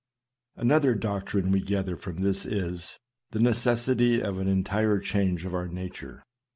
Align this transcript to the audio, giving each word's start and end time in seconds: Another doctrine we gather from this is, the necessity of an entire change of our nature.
Another 0.55 0.95
doctrine 0.95 1.51
we 1.51 1.59
gather 1.61 1.95
from 1.95 2.23
this 2.23 2.43
is, 2.43 2.97
the 3.29 3.39
necessity 3.39 4.19
of 4.19 4.39
an 4.39 4.47
entire 4.47 4.97
change 4.97 5.45
of 5.45 5.53
our 5.53 5.67
nature. 5.67 6.23